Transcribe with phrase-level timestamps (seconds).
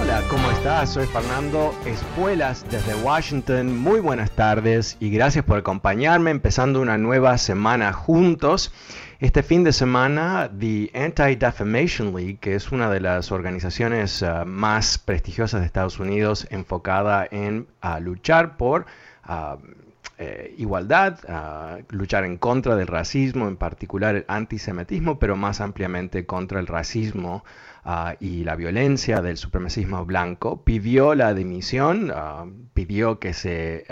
[0.00, 0.90] Hola, ¿cómo estás?
[0.90, 3.76] Soy Fernando Espuelas desde Washington.
[3.78, 8.72] Muy buenas tardes y gracias por acompañarme empezando una nueva semana juntos.
[9.20, 14.98] Este fin de semana, The Anti-Defamation League, que es una de las organizaciones uh, más
[14.98, 17.66] prestigiosas de Estados Unidos enfocada en
[18.00, 18.86] luchar por
[19.28, 19.56] uh,
[20.18, 21.18] eh, igualdad,
[21.90, 27.44] luchar en contra del racismo, en particular el antisemitismo, pero más ampliamente contra el racismo
[28.20, 32.10] y la violencia del supremacismo blanco, pidió la dimisión,
[32.72, 33.84] pidió que se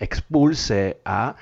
[0.00, 1.36] expulse a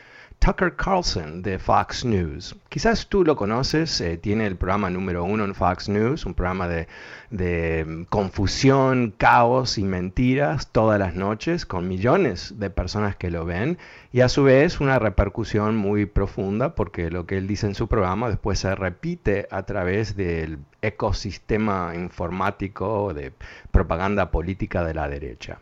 [0.44, 2.54] Tucker Carlson de Fox News.
[2.68, 6.68] Quizás tú lo conoces, eh, tiene el programa número uno en Fox News, un programa
[6.68, 6.86] de,
[7.30, 13.46] de, mm, confusión, caos y mentiras todas las noches, con millones de personas que lo
[13.46, 13.78] ven,
[14.12, 17.88] y a su vez una repercusión muy profunda, porque lo que él dice en su
[17.88, 23.32] programa después se repite a través del ecosistema informático de
[23.70, 25.58] propaganda política de la derecha.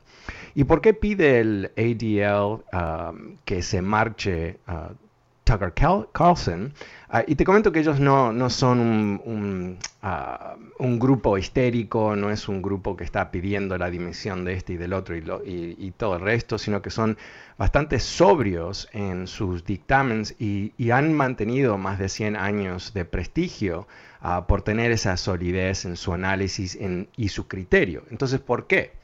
[0.55, 4.94] ¿Y por qué pide el ADL um, que se marche uh,
[5.44, 5.72] Tucker
[6.12, 6.75] Carlson?
[7.12, 12.31] Uh, y te comento que ellos no, no son un, uh, un, grupo histérico, no
[12.31, 15.77] es un grupo que está pidiendo la dimisión de este y del otro y, y,
[15.78, 17.16] y todo el resto, sino que son
[17.56, 23.87] bastante sobrios en sus dictámenes y, y, han mantenido más de 100 años de prestigio
[24.22, 28.05] uh, por tener esa solidez en su análisis en, y su criterio.
[28.11, 29.02] Entonces, ¿por qué?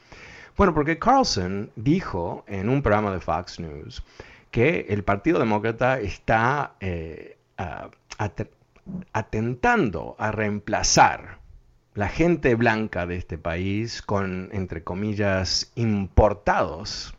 [0.58, 4.02] Bueno, porque Carlson dijo en un programa de Fox News
[4.50, 8.40] que el Partido Demócrata está eh, at
[9.12, 11.38] atentando a reemplazar
[11.94, 17.14] la gente blanca de este país con, entre comillas, importados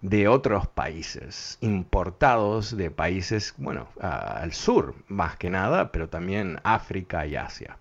[0.00, 7.26] de otros países, importados de países, bueno, al sur más que nada, pero también África
[7.26, 7.78] y Asia.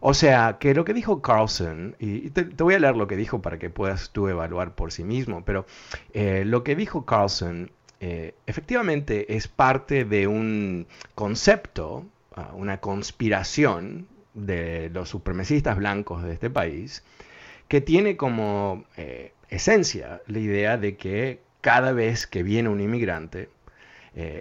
[0.00, 3.42] O sea, que lo que dijo Carlson, y te, voy a leer lo que dijo
[3.42, 5.66] para que puedas tú evaluar por sí mismo, pero
[6.12, 7.70] eh, lo que dijo Carlson
[8.00, 10.86] eh, efectivamente es parte de un
[11.16, 17.02] concepto, uh, una conspiración de los supremacistas blancos de este país,
[17.66, 23.50] que tiene como eh, esencia la idea de que cada vez que viene un inmigrante,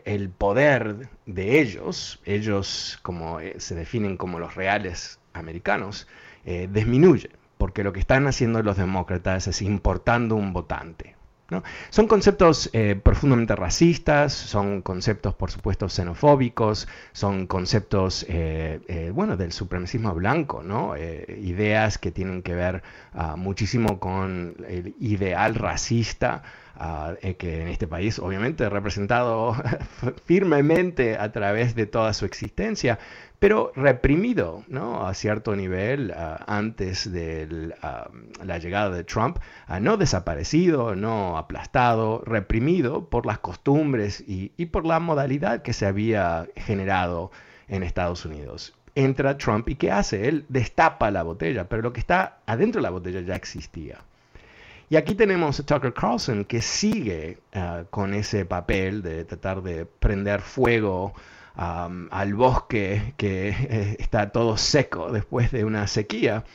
[0.06, 6.08] el poder de ellos, ellos como se definen como los reales americanos,
[6.46, 11.16] eh, disminuye, porque lo que están haciendo los demócratas es importando un votante.
[11.50, 11.64] ¿no?
[11.90, 19.54] Son conceptos eh, profundamente racistas, son conceptos, por supuesto, xenofóbicos, son conceptos, eh, bueno, del
[19.54, 20.98] supremacismo blanco, ¿no?
[20.98, 22.84] Ideas que tienen que ver
[23.14, 26.44] uh, muchísimo con el ideal racista
[26.80, 29.56] uh, que en este país, obviamente, representado
[30.26, 33.00] firmemente a través de toda su existencia,
[33.40, 35.06] pero reprimido ¿no?
[35.08, 39.38] a cierto nivel uh, antes de uh, la llegada de Trump,
[39.82, 45.86] no desaparecido, no aplastado, reprimido por las costumbres y, y, por la modalidad que se
[45.86, 47.32] había generado
[47.68, 48.74] en Estados Unidos.
[48.96, 50.28] Entra Trump y ¿qué hace?
[50.28, 54.00] Él destapa la botella, pero lo que está adentro de la botella ya existía.
[54.90, 57.40] Y aquí tenemos a Tucker Carlson que sigue
[57.90, 61.14] con ese papel de tratar de prender fuego
[61.56, 66.46] al bosque que eh, está todo seco después de una sequía,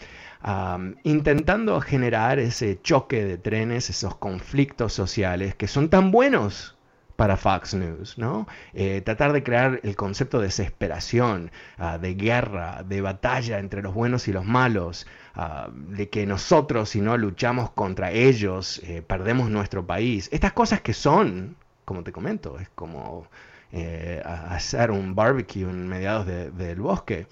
[1.03, 6.77] intentando generar ese choque de trenes, esos conflictos sociales que son tan buenos
[7.23, 8.49] para Fox News, ¿no?
[8.75, 13.95] Eh, tratar de crear el concepto de desesperación, uh, de guerra, de batalla entre los
[13.95, 19.51] buenos y los malos, uh, de que nosotros si no luchamos contra ellos eh, perdemos
[19.51, 20.29] nuestro país.
[20.33, 21.55] Estas cosas que son
[21.85, 23.29] como te comento, es como
[23.71, 27.29] eh, hacer un barbecue en mediados del bosque.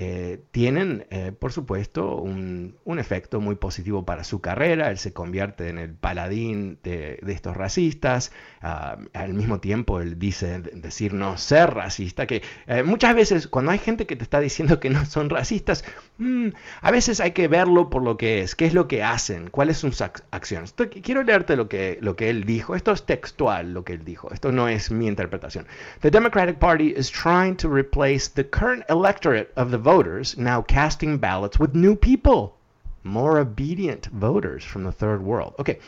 [0.00, 4.90] Eh, tienen, eh, por supuesto, un, efecto muy positivo para su carrera.
[4.90, 8.30] Él se convierte en el paladín de, estos racistas.
[8.60, 13.72] Ah, al mismo tiempo, él dice decir no ser racista, que eh, muchas veces cuando
[13.72, 15.84] hay gente que te está diciendo que no son racistas,
[16.18, 16.48] mm,
[16.80, 19.78] a veces hay que verlo por lo que es, qué es lo que hacen, cuáles
[19.78, 20.74] son sus acciones.
[21.02, 22.76] quiero leerte lo que, lo que él dijo.
[22.76, 24.32] Esto es textual lo que él dijo.
[24.32, 25.66] Esto no es mi interpretación.
[26.02, 31.18] The Democratic Party is trying to replace the current electorate of the voters now casting
[31.18, 32.58] ballots with new people,
[33.04, 35.54] more obedient voters from the third world.
[35.58, 35.78] Ok,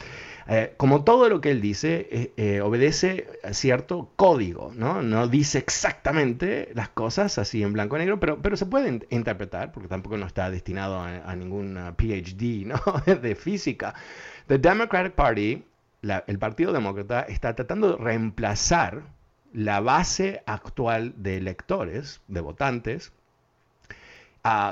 [0.48, 5.02] eh, como todo lo que él dice, eh, eh, obedece a cierto código, ¿no?
[5.02, 9.70] No dice exactamente las cosas así en blanco y negro, pero, pero se puede interpretar,
[9.70, 12.80] porque tampoco no está destinado a, ningún PhD ¿no?
[13.04, 13.94] de física.
[14.46, 15.62] The Democratic Party,
[16.26, 19.02] el Partido Demócrata, está tratando de reemplazar
[19.52, 23.12] la base actual de electores, de votantes,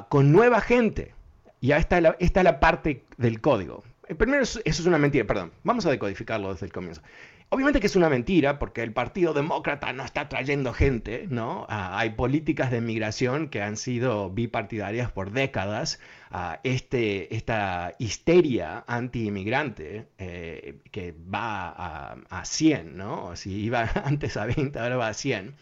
[0.09, 1.15] con nueva gente.
[1.61, 3.83] Ya está la, esta es la parte del código.
[4.09, 5.53] Eh, primero, eso es una mentira, perdón.
[5.65, 7.03] Vamos a decodificarlo desde el comienzo.
[7.51, 11.67] Obviamente que es una mentira porque el Partido Demócrata no está trayendo gente, ¿no?
[11.71, 15.99] Ah, hay políticas de migración que han sido bipartidarias por décadas.
[16.31, 23.35] Uh, este, esta histeria anti-inmigrante eh, que va a, a, 100, ¿no?
[23.35, 25.55] Si iba antes a 20, ahora va a 100.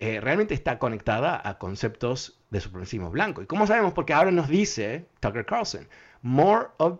[0.00, 3.42] Eh, realmente está conectada a conceptos de supremacismo blanco.
[3.42, 3.92] ¿Y cómo sabemos?
[3.92, 5.88] Porque ahora nos dice Tucker Carlson,
[6.22, 6.98] more of,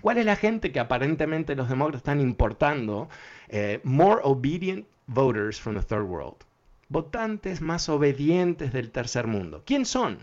[0.00, 3.08] ¿cuál es la gente que aparentemente los demócratas están importando?
[3.48, 6.36] Eh, more obedient voters from the third world.
[6.88, 9.62] Votantes más obedientes del tercer mundo.
[9.66, 10.18] ¿Quién son?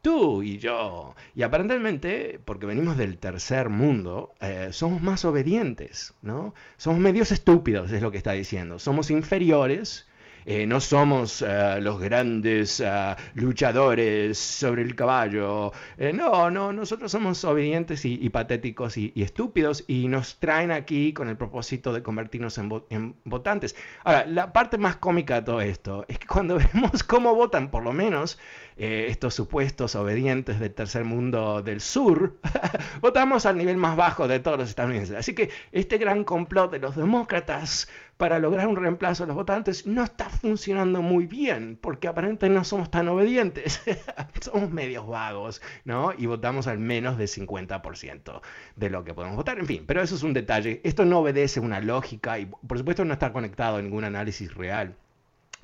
[0.00, 1.14] Tú y yo.
[1.34, 6.54] Y aparentemente, porque venimos del tercer mundo, eh, somos más obedientes, ¿no?
[6.76, 8.78] Somos medios estúpidos, es lo que está diciendo.
[8.78, 10.05] Somos inferiores
[10.48, 15.72] eh, no somos eh, los grandes eh, luchadores sobre el caballo.
[16.14, 21.36] no, no, nosotros somos obedientes y, patéticos y, estúpidos y nos traen aquí con el
[21.36, 23.74] propósito de convertirnos en, votantes.
[24.04, 27.82] Ahora, la parte más cómica de todo esto es que cuando vemos cómo votan, por
[27.82, 28.38] lo menos,
[28.76, 32.36] estos supuestos obedientes del tercer mundo del sur,
[33.00, 35.16] votamos al nivel más bajo de todos los estadounidenses.
[35.16, 39.86] Así que este gran complot de los demócratas para lograr un reemplazo de los votantes
[39.86, 43.82] no está funcionando muy bien, porque aparentemente no somos tan obedientes,
[44.40, 46.12] somos medios vagos, ¿no?
[46.16, 48.40] Y votamos al menos del 50%
[48.76, 51.60] de lo que podemos votar, en fin, pero eso es un detalle, esto no obedece
[51.60, 54.96] una lógica y por supuesto no está conectado a ningún análisis real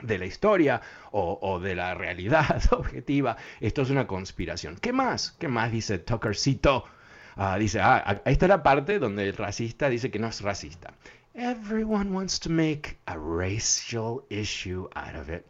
[0.03, 3.37] de la historia o, de la realidad objetiva.
[3.61, 4.77] Esto es una conspiración.
[4.77, 5.33] ¿Qué más?
[5.39, 6.85] ¿Qué más dice Tuckercito?
[7.37, 10.95] Ah, dice, ah, esta es la parte donde el racista dice que no es racista.
[11.35, 15.47] Everyone wants to make a racial issue out of it.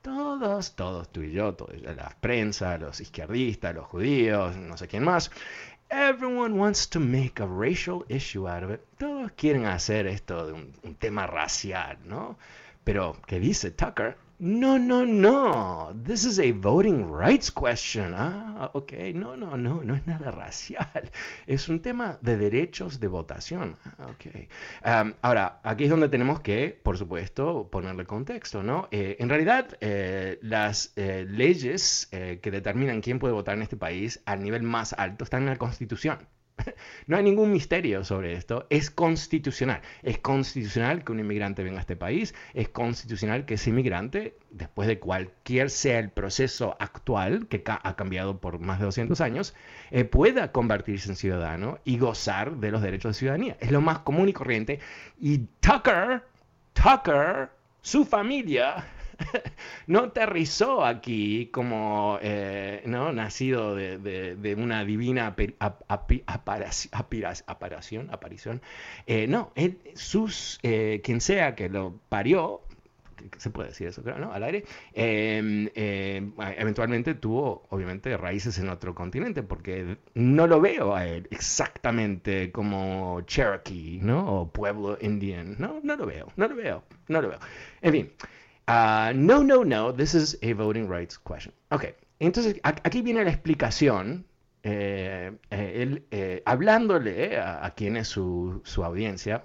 [0.00, 5.02] Todos, todos, tú y yo, todos, la prensa, los izquierdistas, los judíos, no sé quién
[5.02, 5.30] más.
[5.90, 8.80] Everyone wants to make a racial issue out of it.
[8.96, 12.36] Todos quieren hacer esto de un, un tema racial, ¿no?
[12.84, 14.16] Pero, ¿qué dice Tucker?
[14.44, 15.94] No, no, no.
[16.04, 18.12] This is a voting rights question.
[18.14, 18.92] Ah, ok.
[19.14, 19.82] No, no, no.
[19.82, 21.10] No es nada racial.
[21.46, 23.74] Es un tema de derechos de votación.
[23.98, 25.16] Ah, ok.
[25.22, 28.86] ahora, aquí es donde tenemos que, por supuesto, ponerle contexto, ¿no?
[28.90, 34.20] Eh, en realidad, eh, las eh, leyes que determinan quién puede votar en este país
[34.26, 36.18] al nivel más alto están en la Constitución.
[37.06, 38.66] No hay ningún misterio sobre esto.
[38.70, 39.80] Es constitucional.
[40.02, 42.34] Es constitucional que un inmigrante venga a este país.
[42.54, 48.40] Es constitucional que ese inmigrante, después de cualquier sea el proceso actual, que ha cambiado
[48.40, 49.54] por más de 200 años,
[49.90, 53.56] eh, pueda convertirse en ciudadano y gozar de los derechos de ciudadanía.
[53.60, 54.80] Es lo más común y corriente.
[55.20, 56.22] Y Tucker,
[56.72, 58.84] Tucker, su familia
[59.86, 63.12] no aterrizó aquí como eh, ¿no?
[63.12, 65.34] nacido de, una divina
[67.46, 68.62] aparición, aparición.
[69.06, 72.62] Eh, no, él, sus, eh, quien sea que lo parió,
[73.38, 74.32] se puede decir eso, creo, ¿no?
[74.32, 74.64] Al aire.
[74.92, 82.52] Em, eventualmente tuvo, obviamente, raíces en otro continente, porque no lo veo a él exactamente
[82.52, 84.40] como Cherokee, ¿no?
[84.40, 85.56] O pueblo indian.
[85.58, 87.38] No, no lo veo, no lo veo, no lo veo.
[87.80, 88.12] En fin.
[88.66, 91.52] Uh, no, no, no, this is a voting rights question.
[91.70, 94.24] Ok, entonces aquí viene la explicación,
[94.62, 99.44] eh, eh, él, eh, hablándole a, quien es su, su audiencia.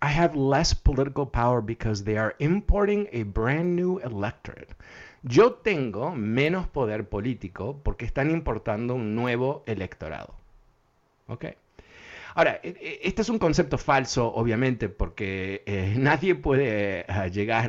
[0.00, 4.74] I have less political power because they are importing a brand new electorate.
[5.22, 10.34] Yo tengo menos poder político porque están importando un nuevo electorado.
[11.26, 11.46] Ok.
[12.38, 17.68] Ahora, e, e, este es un concepto falso, obviamente, porque eh, nadie puede eh, llegar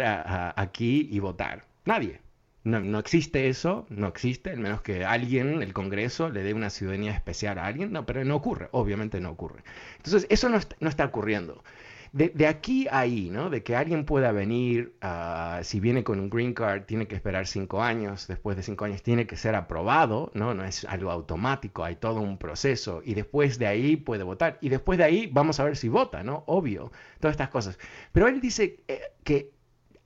[0.56, 1.66] aquí y votar.
[1.86, 2.22] Nadie.
[2.64, 7.14] No, existe eso, no existe, al menos que alguien, el Congreso, le dé una ciudadanía
[7.14, 7.92] especial a alguien.
[7.92, 9.64] No, pero no ocurre, obviamente no ocurre.
[9.98, 11.64] Entonces, eso no, no está ocurriendo
[12.12, 13.50] de, aquí a ahí, ¿no?
[13.50, 17.48] De que alguien pueda venir, ah, si viene con un green card, tiene que esperar
[17.48, 20.54] cinco años, después de cinco años tiene que ser aprobado, ¿no?
[20.54, 24.70] No es algo automático, hay todo un proceso, y después de ahí puede votar, y
[24.70, 26.44] después de ahí vamos a ver si vota, ¿no?
[26.48, 27.78] Obvio, todas estas cosas.
[28.12, 29.52] Pero él dice eh, que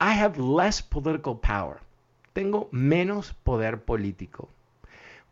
[0.00, 1.78] I have less political power,
[2.32, 4.50] tengo menos poder político.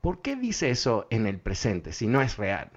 [0.00, 2.71] ¿Por qué dice eso en el presente si no es real?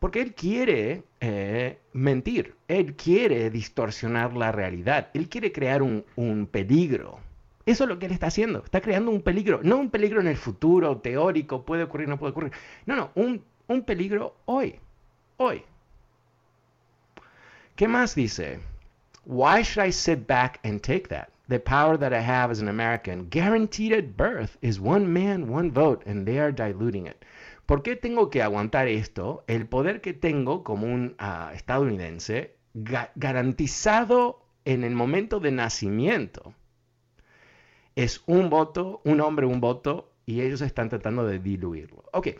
[0.00, 7.20] Porque él quiere eh, mentir, él quiere distorsionar la realidad, él quiere crear un, peligro.
[7.66, 10.26] Eso es lo que él está haciendo, está creando un peligro, no un peligro en
[10.26, 12.52] el futuro, teórico, puede ocurrir, no puede ocurrir.
[12.86, 14.80] No, no, un, un peligro hoy,
[15.36, 15.62] hoy.
[17.76, 18.58] ¿Qué más dice?
[19.26, 21.28] Why should I sit back and take that?
[21.48, 25.70] The power that I have as an American, guaranteed at birth, is one man, one
[25.70, 27.22] vote, and they are diluting it.
[27.70, 29.44] ¿Por qué tengo que aguantar esto?
[29.46, 32.56] El poder que tengo como un ah, estadounidense
[33.14, 36.52] garantizado en el momento de nacimiento
[37.94, 42.02] es un voto, un hombre, un voto, y ellos están tratando de diluirlo.
[42.12, 42.30] Ok,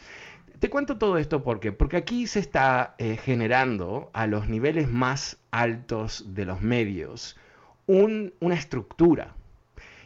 [0.59, 5.39] te cuento todo esto porque, porque aquí se está eh, generando a los niveles más
[5.53, 7.39] altos de los medios
[7.87, 9.37] una estructura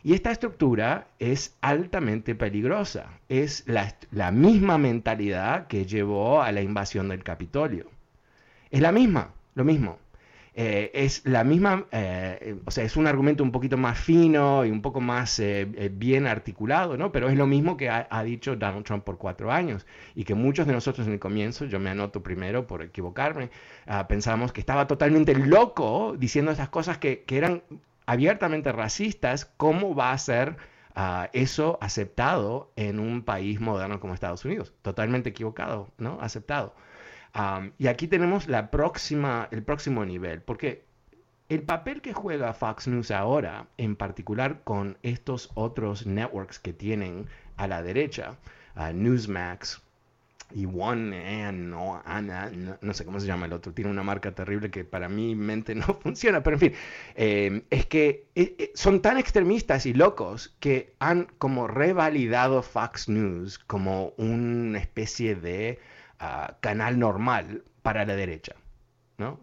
[0.04, 3.06] y esta estructura es altamente peligrosa.
[3.30, 7.86] Es la, misma mentalidad que llevó a la invasión del Capitolio.
[8.70, 9.98] Es la misma, lo mismo.
[10.56, 14.70] Eh, es la misma, eh, o sea, es un argumento un poquito más fino y
[14.70, 17.10] un poco más eh, bien articulado, ¿no?
[17.10, 20.66] Pero es lo mismo que ha, dicho Donald Trump por cuatro años y que muchos
[20.66, 23.48] de nosotros en el comienzo, yo me anoto primero por equivocarme,
[23.88, 27.62] uh, pensamos que estaba totalmente loco diciendo esas cosas que eran
[28.06, 30.56] abiertamente racistas, ¿cómo va a ser
[30.94, 34.74] ah, eso aceptado en un país moderno como Estados Unidos?
[34.82, 36.18] Totalmente equivocado, ¿no?
[36.20, 36.74] Aceptado.
[37.78, 40.84] y aquí tenemos la próxima, el próximo nivel, porque
[41.48, 47.26] el papel que juega Fox News ahora, en particular con estos otros networks que tienen
[47.56, 48.38] a la derecha,
[48.94, 49.82] Newsmax,
[50.54, 54.32] y One and no, Ana, no, sé cómo se llama el otro, tiene una marca
[54.32, 56.72] terrible que para mi mente no funciona, pero en fin,
[57.16, 63.08] eh, es que eh, eh, son tan extremistas y locos que han como revalidado Fox
[63.08, 65.80] News como una especie de
[66.20, 68.54] ah, canal normal para la derecha.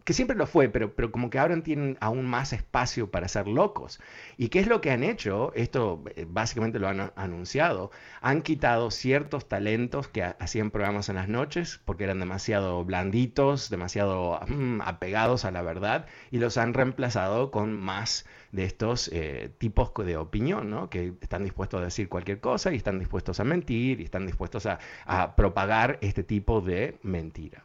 [0.04, 3.48] Que siempre lo fue, pero, pero como que ahora tienen aún más espacio para ser
[3.48, 4.02] locos.
[4.38, 5.54] ¿Y qué es lo que han hecho?
[5.56, 7.90] Esto eh, básicamente lo han anunciado.
[8.22, 14.42] Han quitado ciertos talentos que hacían programas en las noches porque eran demasiado blanditos, demasiado
[14.46, 19.94] mm, apegados a la verdad y los han reemplazado con más de estos eh, tipos
[20.06, 20.90] de opinión, ¿no?
[20.90, 24.66] que están dispuestos a decir cualquier cosa y están dispuestos a mentir y están dispuestos
[24.66, 27.64] a propagar este tipo de mentira.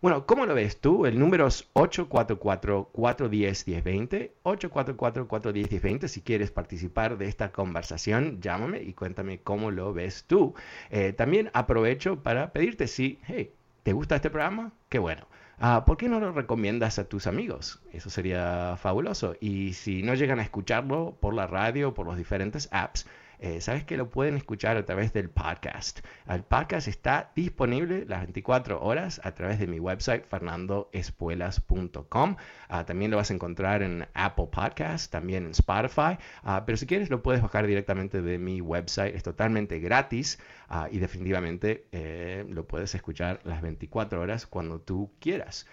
[0.00, 1.06] Bueno, ¿cómo lo ves tú?
[1.06, 4.30] El número es 844-410-1020.
[4.44, 6.06] 844-410-1020.
[6.06, 10.54] Si quieres participar de esta conversación, llámame y cuéntame cómo lo ves tú.
[10.90, 13.50] Eh, también aprovecho para pedirte si, hey,
[13.82, 14.70] ¿te gusta este programa?
[14.88, 15.26] Qué bueno.
[15.58, 17.80] Ah, ¿Por qué no lo recomiendas a tus amigos?
[17.92, 19.34] Eso sería fabuloso.
[19.40, 23.04] Y si no llegan a escucharlo por la radio, por los diferentes apps,
[23.40, 26.00] eh, sabes que lo pueden escuchar a través del podcast.
[26.28, 32.36] El podcast está disponible las 24 horas a través de mi website fernandoespuelas.com.
[32.68, 36.18] Ah, también lo vas a encontrar en Apple Podcast, también en Spotify.
[36.42, 39.14] Ah, pero si quieres lo puedes bajar directamente de mi website.
[39.14, 45.12] Es totalmente gratis ah, y definitivamente eh, lo puedes escuchar las 24 horas cuando tú
[45.20, 45.66] quieras.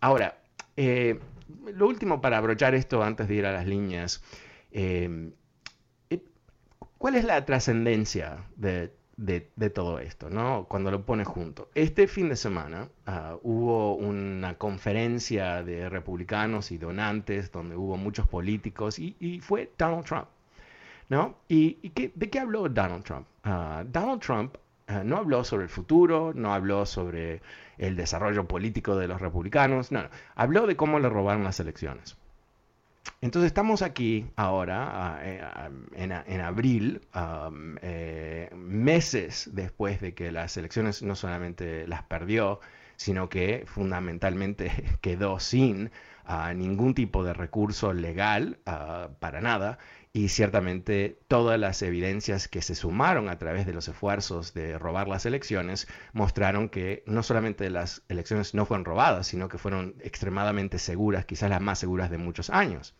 [0.00, 0.38] ahora,
[0.76, 1.18] eh,
[1.72, 4.22] lo último para abrochar esto antes de ir a las líneas.
[6.98, 8.90] ¿Cuál es la trascendencia de,
[9.74, 10.64] todo esto, ¿no?
[10.68, 11.68] cuando lo pones junto?
[11.74, 18.26] Este fin de semana ah, hubo una conferencia de republicanos y donantes donde hubo muchos
[18.26, 20.26] políticos y, fue Donald Trump.
[21.10, 21.36] ¿no?
[21.48, 23.26] ¿Y, de qué habló Donald Trump?
[23.44, 27.42] Ah, Donald Trump ah, no habló sobre el futuro, no habló sobre
[27.76, 32.16] el desarrollo político de los republicanos, no, no, habló de cómo le robaron las elecciones.
[33.20, 35.40] Entonces estamos aquí ahora, eh,
[35.94, 37.00] en, abril,
[37.82, 42.60] eh, meses después de que las elecciones no solamente las perdió,
[42.96, 44.70] sino que fundamentalmente
[45.00, 45.90] quedó sin
[46.56, 49.78] ningún tipo de recurso legal para nada
[50.16, 55.08] y ciertamente todas las evidencias que se sumaron a través de los esfuerzos de robar
[55.08, 60.78] las elecciones mostraron que no solamente las elecciones no fueron robadas, sino que fueron extremadamente
[60.78, 62.94] seguras, quizás las más seguras de muchos años.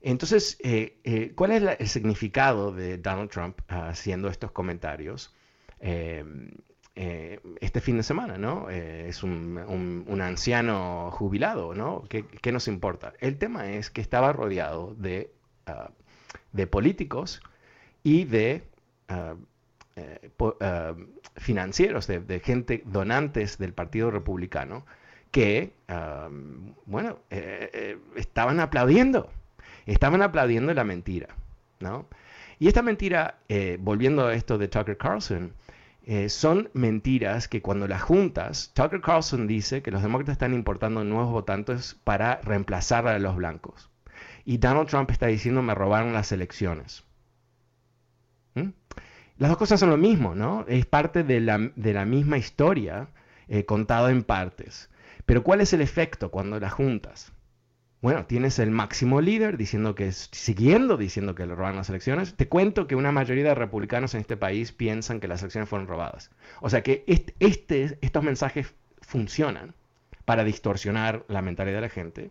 [0.00, 5.34] Entonces, eh, eh, ¿cuál es el significado de Donald Trump haciendo estos comentarios?
[5.80, 6.24] Eh,
[6.94, 8.70] este fin de semana, ¿no?
[8.70, 12.04] es un, anciano jubilado, ¿no?
[12.08, 13.12] ¿Qué, ¿Qué, nos importa?
[13.18, 15.32] El tema es que estaba rodeado de
[15.66, 15.90] ah,
[16.52, 17.42] de políticos
[18.02, 18.62] y de
[19.08, 19.34] ah,
[19.96, 20.94] eh, ah,
[21.36, 24.86] financieros, de, gente donantes del Partido Republicano,
[25.30, 26.28] que, ah,
[26.86, 29.30] bueno, eh, eh, estaban aplaudiendo,
[29.86, 31.28] estaban aplaudiendo la mentira,
[31.80, 32.06] ¿no?
[32.58, 33.38] Y esta mentira,
[33.80, 35.52] volviendo a esto de Tucker Carlson,
[36.28, 41.32] son mentiras que cuando las juntas, Tucker Carlson dice que los demócratas están importando nuevos
[41.32, 43.91] votantes para reemplazar a los blancos.
[44.44, 47.04] Y Donald Trump está diciendo me robaron las elecciones.
[48.54, 48.70] ¿Mm?
[49.38, 50.64] Las dos cosas son lo mismo, ¿no?
[50.68, 51.58] Es parte de la,
[52.04, 53.08] misma historia
[53.48, 54.90] eh, contada en partes.
[55.26, 57.32] Pero ¿cuál es el efecto cuando las juntas?
[58.02, 62.34] Bueno, tienes el máximo líder diciendo que, siguiendo diciendo que le robaron las elecciones.
[62.34, 65.86] Te cuento que una mayoría de republicanos en este país piensan que las elecciones fueron
[65.86, 66.30] robadas.
[66.60, 67.04] O sea que
[67.38, 69.74] este, estos mensajes funcionan
[70.24, 72.30] para distorsionar la mentalidad de la gente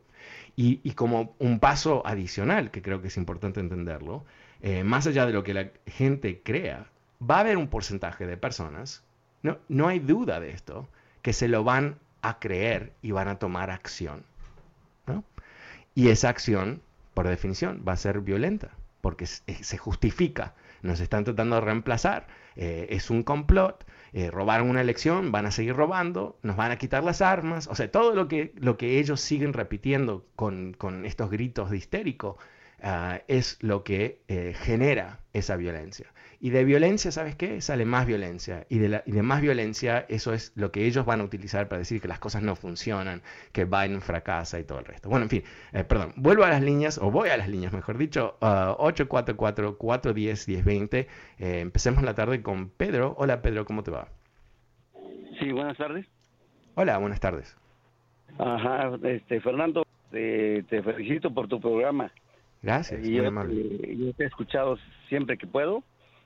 [0.55, 4.25] y, como un paso adicional, que creo que es importante entenderlo,
[4.61, 6.87] eh, más allá de lo que la gente crea,
[7.21, 9.03] va a haber un porcentaje de personas,
[9.41, 10.87] no, no hay duda de esto,
[11.21, 14.23] que se lo van a creer y van a tomar acción.
[15.93, 16.81] Y esa acción,
[17.13, 20.53] por definición, va a ser violenta, porque se justifica.
[20.83, 22.27] Nos están tratando de reemplazar.
[22.55, 26.77] Eh, es un complot eh, robaron una elección, van a seguir robando, nos van a
[26.77, 30.75] quitar las armas, o sea, todo lo que, lo que ellos siguen repitiendo con,
[31.05, 32.37] estos gritos de histérico
[32.81, 36.07] ah, es lo que eh, genera esa violencia.
[36.39, 37.61] Y de violencia, ¿sabes qué?
[37.61, 38.65] Sale más violencia.
[38.67, 41.67] Y de, la, y de más violencia, eso es lo que ellos van a utilizar
[41.67, 43.21] para decir que las cosas no funcionan,
[43.51, 45.07] que Biden fracasa y todo el resto.
[45.07, 47.99] Bueno, en fin, eh, perdón, vuelvo a las líneas, o voy a las líneas, mejor
[47.99, 51.05] dicho, 844-410-1020.
[51.05, 51.09] Uh,
[51.43, 53.13] eh, empecemos la tarde con Pedro.
[53.19, 54.07] Hola, Pedro, ¿cómo te va?
[55.39, 56.07] Sí, buenas tardes.
[56.73, 57.55] Hola, buenas tardes.
[58.39, 62.11] Ajá, este, Fernando, te, felicito por tu programa.
[62.61, 63.97] Gracias, muy amable.
[63.97, 64.77] yo te he escuchado
[65.09, 65.83] siempre que puedo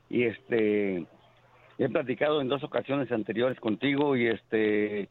[0.09, 1.05] y este
[1.77, 5.09] he platicado en dos ocasiones anteriores contigo y este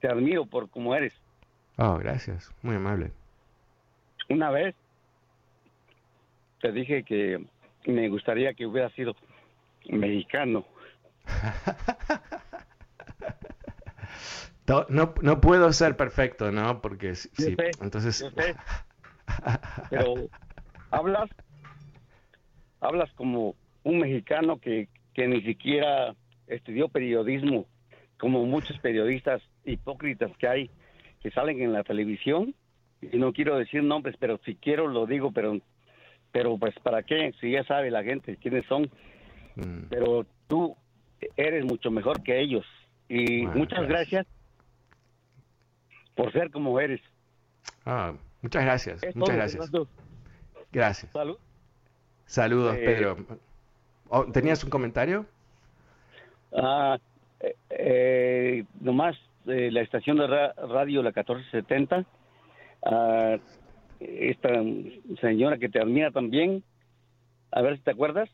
[0.00, 1.12] te admiro por cómo eres.
[1.76, 3.10] Oh, gracias, muy amable.
[4.30, 4.74] Una vez
[6.60, 7.44] te dije que
[7.86, 9.14] me gustaría que hubiera sido
[9.90, 10.64] mexicano.
[14.88, 16.80] no, no puedo ser perfecto, ¿no?
[16.80, 18.24] Porque sí, entonces...
[19.90, 20.14] Pero
[20.90, 21.30] hablas,
[22.80, 26.14] hablas como un mexicano que, que ni siquiera
[26.46, 27.66] estudió periodismo,
[28.18, 30.70] como muchos periodistas hipócritas que hay,
[31.20, 32.54] que salen en la televisión,
[33.00, 35.58] y no quiero decir nombres, pero si quiero lo digo, pero,
[36.32, 38.90] pero pues para qué, si ya sabe la gente quiénes son,
[39.56, 39.84] mm.
[39.88, 40.76] pero tú
[41.36, 42.66] eres mucho mejor que ellos,
[43.08, 44.26] y muchas gracias.
[46.14, 47.00] por ser como eres.
[47.86, 49.70] Ah, muchas gracias, muchas gracias.
[50.72, 51.12] Gracias.
[52.26, 53.16] Saludos, eh, Pedro.
[54.08, 55.26] Oh, ¿Tenías un comentario?
[56.52, 56.98] Ah,
[57.40, 62.04] eh, eh, nomás eh, la estación de radio, la 1470,
[62.84, 63.36] ah,
[64.00, 64.50] esta
[65.20, 66.62] señora que te admira también,
[67.50, 68.28] a ver si te acuerdas.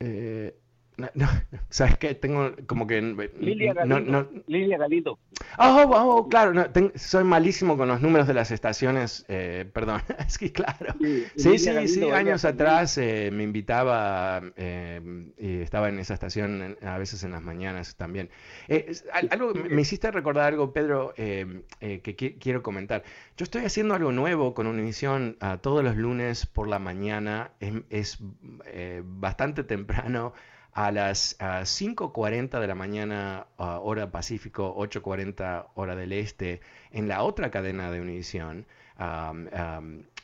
[0.00, 0.54] Eh,
[0.96, 1.26] no, no,
[1.68, 2.14] ¿Sabes qué?
[2.14, 3.00] Tengo como que...
[3.40, 4.30] Lilia Galindo.
[4.46, 5.18] Lilia Galindo.
[5.58, 10.38] Oh, oh, oh claro, soy malísimo con los números de las estaciones, eh, perdón, es
[10.38, 10.94] que claro.
[11.36, 15.00] Sí, sí, sí, años atrás eh, me invitaba eh,
[15.38, 18.30] y estaba en esa estación a veces en las mañanas también.
[19.30, 23.02] algo, me hiciste recordar algo, Pedro, que quiero comentar.
[23.36, 27.50] Yo estoy haciendo algo nuevo con Univision uh, todos los lunes por la mañana,
[27.90, 28.18] es
[29.02, 30.32] bastante temprano
[30.74, 36.60] a las 5.40 de la mañana, hora Pacífico, 8.40 hora del Este,
[36.90, 38.66] en la otra cadena de Univision,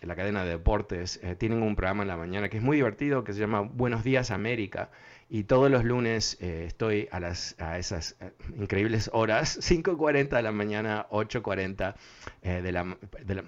[0.02, 3.24] la cadena de deportes, eh, tienen un programa en la mañana que es muy divertido,
[3.24, 4.90] que se llama Buenos Días América.
[5.28, 10.42] Y todos los lunes eh, estoy a, las, a esas eh, increíbles horas, 5.40 de
[10.42, 11.94] la mañana, 8.40
[12.42, 13.44] de la, de la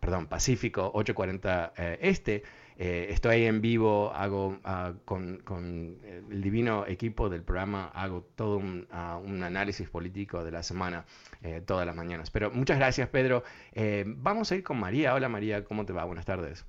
[0.00, 2.42] perdón, Pacífico, 8.40 Este.
[2.76, 5.42] estoy en vivo, hago ah, con,
[6.30, 11.04] el divino equipo del programa, hago todo un, ah, un análisis político de la semana
[11.66, 12.30] todas las mañanas.
[12.30, 13.44] Pero muchas gracias, Pedro.
[14.06, 15.14] vamos a ir con María.
[15.14, 16.04] Hola María, ¿cómo te va?
[16.04, 16.66] Buenas tardes.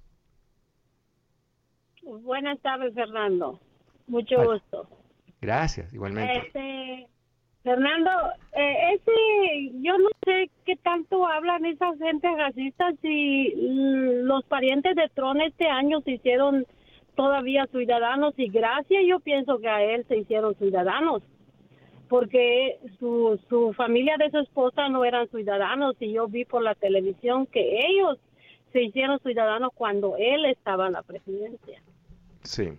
[2.04, 3.60] Buenas tardes, Fernando.
[4.08, 4.88] Mucho gusto.
[5.40, 6.48] Gracias, igualmente.
[6.48, 7.08] Este,
[7.64, 8.10] Fernando,
[8.54, 15.10] eh, ese, yo no sé qué tanto hablan esas gente racistas si los parientes de
[15.14, 16.66] Tron este año se hicieron
[17.16, 21.22] todavía ciudadanos y gracias yo pienso que a él se hicieron ciudadanos
[22.10, 26.76] porque su, su familia de su esposa no eran ciudadanos y yo vi por la
[26.76, 28.18] televisión que ellos
[28.74, 31.82] se hicieron ciudadanos cuando él estaba en la presidencia.
[32.44, 32.74] Sí,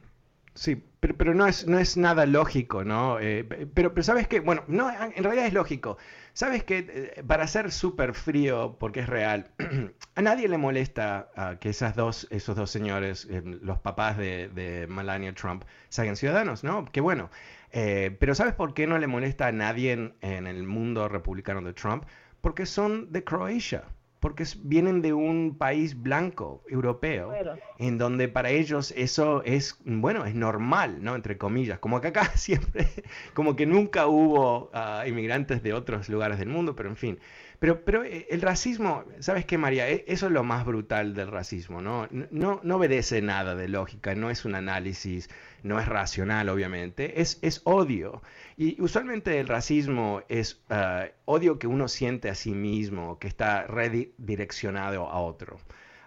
[0.55, 3.19] sí, pero, pero no, es, no es nada lógico, ¿no?
[3.21, 5.99] Eh, pero, pero sabes que, bueno, no, en realidad es lógico.
[6.33, 6.87] Sabes que
[7.17, 9.51] eh, para ser súper frío, porque es real,
[10.15, 15.35] a nadie le molesta que esas dos, esos dos señores, eh, los papás de, Melania
[15.35, 16.85] Trump, sean ciudadanos, ¿no?
[16.93, 17.31] Qué bueno.
[17.73, 21.73] pero ¿sabes por qué no le molesta a nadie en, en el mundo republicano de
[21.73, 22.05] Trump?
[22.41, 23.85] Porque son de Croacia
[24.23, 27.33] porque vienen de un país blanco, europeo,
[27.79, 31.17] en donde para ellos eso es, bueno, es normal, ¿no?
[31.17, 32.87] Entre comillas, como que acá siempre,
[33.35, 37.19] como que nunca hubo ah, inmigrantes de otros lugares del mundo, pero en fin.
[37.59, 39.89] Pero, pero eh, el racismo, ¿sabes qué, María?
[39.89, 42.07] E, eso es lo más brutal del racismo, ¿no?
[42.31, 45.31] No, no obedece nada de lógica, no es un análisis,
[45.62, 48.22] no es racional, obviamente, es, es odio.
[48.57, 53.66] Y usualmente el racismo es ah, odio que uno siente a sí mismo, que está
[53.66, 55.59] redireccionado a otro.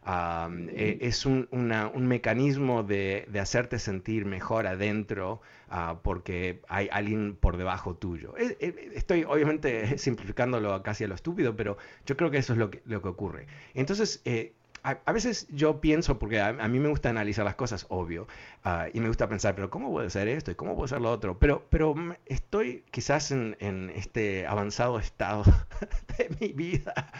[0.08, 7.36] E, es un, un mecanismo de, de, hacerte sentir mejor adentro Ah, porque hay alguien
[7.36, 8.36] por debajo tuyo.
[8.38, 12.60] Eh, eh, estoy obviamente simplificándolo casi a lo estúpido, pero yo creo que eso es
[12.60, 13.48] lo que, lo que ocurre.
[13.74, 14.54] Entonces, eh,
[14.86, 18.28] a, veces yo pienso, porque a, mí me gusta analizar las cosas, obvio,
[18.64, 21.12] ah, y me gusta pensar, pero ¿cómo puede ser esto y cómo puede ser lo
[21.12, 21.40] otro?
[21.40, 21.96] Pero, pero
[22.26, 25.44] estoy quizás en este avanzado estado
[26.18, 27.12] de mi vida.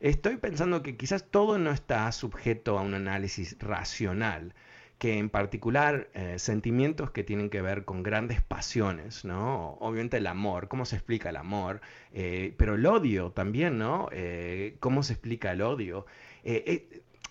[0.00, 4.54] Estoy pensando que quizás todo no está sujeto a un análisis racional
[4.98, 9.76] que en particular eh, sentimientos que tienen que ver con grandes pasiones, ¿no?
[9.80, 11.80] Obviamente el amor, cómo se explica el amor,
[12.12, 14.08] eh, pero el odio también, ¿no?
[14.12, 16.06] Eh, ¿Cómo se explica el odio?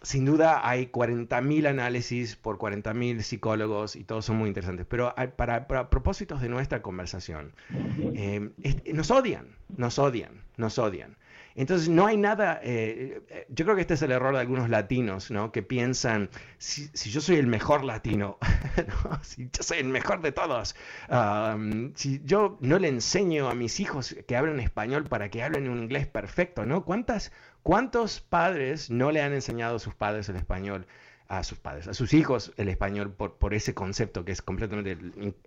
[0.02, 5.68] sin duda hay 40.000 análisis por 40.000 psicólogos y todos son muy interesantes, pero para,
[5.68, 7.54] para propósitos de nuestra conversación,
[8.94, 9.48] nos odian,
[9.78, 11.16] nos odian, nos odian.
[11.56, 14.70] Entonces no hay nada, eh, eh, yo creo que este es el error de algunos
[14.70, 15.54] latinos, ¿no?
[15.54, 18.38] Que piensan, si, yo soy el mejor latino,
[19.22, 20.76] si yo soy el mejor de todos,
[21.96, 25.84] si yo no le enseño a mis hijos que hablen español para que hablen un
[25.84, 26.84] inglés perfecto, ¿no?
[26.84, 27.32] ¿Cuántas,
[27.64, 30.86] ¿Cuántos padres no le han enseñado a sus padres el español?
[31.28, 34.98] A sus padres, a sus hijos el español por, por ese concepto que es completamente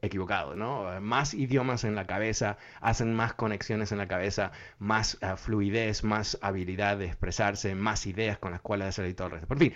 [0.02, 1.00] equivocado, ¿no?
[1.00, 6.38] Más idiomas en la cabeza hacen más conexiones en la cabeza, más eh, fluidez, más
[6.42, 9.48] habilidad de expresarse, más ideas con las cuales hacer y todo el resto.
[9.48, 9.74] Por fin,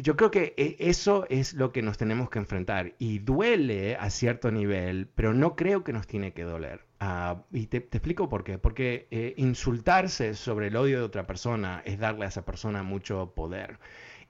[0.00, 4.10] yo creo que eh, eso es lo que nos tenemos que enfrentar y duele a
[4.10, 6.86] cierto nivel, pero no creo que nos tiene que doler.
[7.00, 8.58] Ah, y te, explico por qué.
[8.58, 13.34] Porque eh, insultarse sobre el odio de otra persona es darle a esa persona mucho
[13.34, 13.78] poder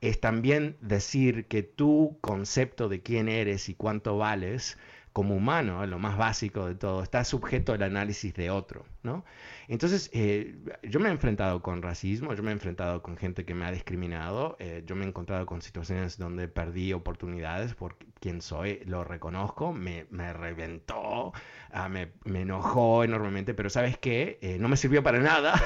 [0.01, 4.79] es también decir que tu concepto de quién eres y cuánto vales
[5.19, 9.25] como humano, lo más básico de todo, está sujeto al análisis de otro, ¿no?
[9.67, 10.55] Entonces, eh,
[10.85, 13.73] yo me he enfrentado con racismo, yo me he enfrentado con gente que me ha
[13.73, 19.03] discriminado, eh, yo me he encontrado con situaciones donde perdí oportunidades por quien soy, lo
[19.03, 21.33] reconozco, me, reventó,
[21.73, 24.39] ah, me, enojó enormemente, pero ¿sabes qué?
[24.41, 25.61] Eh, no me sirvió para nada.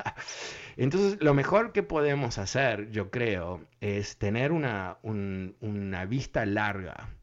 [0.76, 7.17] Entonces, lo mejor que podemos hacer, yo creo, es tener una, una vista larga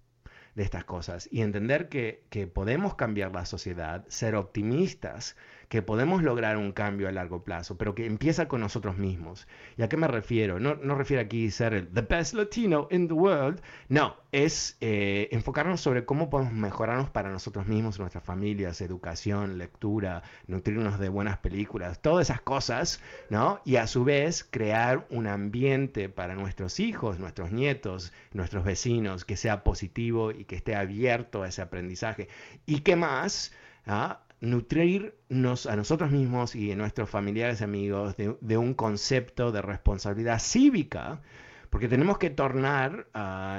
[0.55, 1.29] de estas cosas.
[1.31, 5.35] Y entender que, que podemos cambiar la sociedad, ser optimistas
[5.69, 9.47] que podemos lograr un cambio a largo plazo, pero que empieza con nosotros mismos.
[9.78, 10.60] ¿Y a qué me refiero?
[10.60, 15.30] No, no refiero aquí ser el the best Latino in the world, no, es eh,
[15.32, 21.38] enfocarnos sobre cómo podemos mejorarnos para nosotros mismos, nuestras familias, educación, lectura, nutrirnos de buenas
[21.38, 23.62] películas, todas esas cosas, ¿no?
[23.63, 29.38] Y a su vez crear un ambiente para nuestros hijos, nuestros nietos, nuestros vecinos, que
[29.38, 32.28] sea positivo y que esté abierto a ese aprendizaje.
[32.65, 33.54] ¿Y qué más?
[33.86, 34.24] ¿Ah?
[34.41, 40.39] Nutrirnos a nosotros mismos y a nuestros familiares y amigos de, un concepto de responsabilidad
[40.39, 41.21] cívica,
[41.69, 43.07] porque tenemos que tornar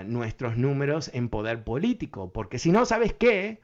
[0.06, 3.60] nuestros números en poder político, porque si no, ¿sabes qué?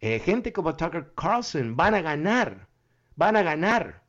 [0.00, 2.68] Eh, gente como Tucker Carlson van a ganar,
[3.16, 4.06] van a ganar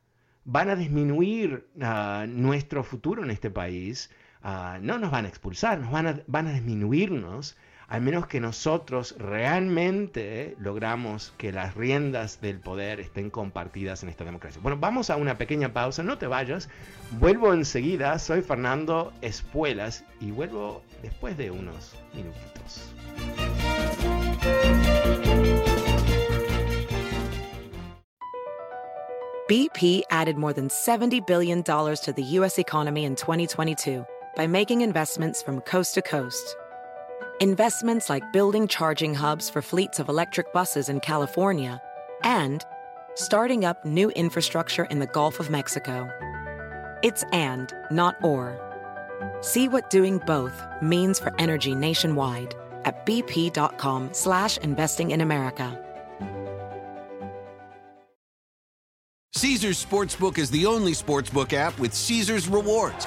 [0.50, 4.10] van a disminuir ah, nuestro futuro en este país,
[4.42, 5.92] ah, no nos van a expulsar, nos
[6.26, 7.58] van a disminuirnos,
[7.88, 14.24] al menos que nosotros realmente logramos que las riendas del poder estén compartidas en esta
[14.24, 14.60] democracia.
[14.62, 16.68] Bueno, vamos a una pequeña pausa, no te vayas,
[17.12, 22.92] vuelvo enseguida, soy Fernando Espuelas y vuelvo después de unos minutitos.
[29.48, 32.58] BP added more than $70 billion to the U.S.
[32.58, 34.04] economy in 2022
[34.36, 36.54] by making investments from coast to coast.
[37.40, 41.80] Investments like building charging hubs for fleets of electric buses in California
[42.24, 42.64] and
[43.14, 46.10] starting up new infrastructure in the Gulf of Mexico.
[47.04, 48.58] It's and, not or.
[49.40, 55.84] See what doing both means for energy nationwide at bp.com slash investing in America.
[59.34, 63.06] Caesars Sportsbook is the only sportsbook app with Caesars rewards.